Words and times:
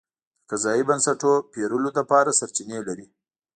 د 0.03 0.03
قضایي 0.51 0.83
بنسټونو 0.89 1.35
پېرلو 1.53 1.89
لپاره 1.97 2.35
سرچینې 2.39 2.79
لري. 2.87 3.07